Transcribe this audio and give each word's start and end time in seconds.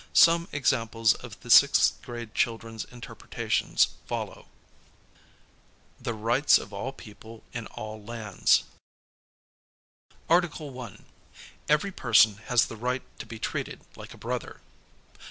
Some 0.13 0.47
examples 0.51 1.13
of 1.13 1.39
the 1.41 1.51
sixth 1.51 2.01
grade 2.01 2.33
childrens 2.33 2.85
interpretations 2.85 3.89
follow: 4.07 4.47
THE 5.99 6.15
RIGHTS 6.15 6.57
OF 6.57 6.73
ALL 6.73 6.91
PEOPLE 6.91 7.43
IN 7.53 7.67
ALL 7.67 8.03
LANDS 8.03 8.63
Articlk 10.27 10.71
1. 10.71 11.05
Every 11.69 11.91
person 11.91 12.37
has 12.47 12.65
the 12.65 12.77
ripht 12.77 13.19
to 13.19 13.27
be 13.27 13.37
treated 13.37 13.81
like 13.95 14.15
a 14.15 14.17
brother. 14.17 14.61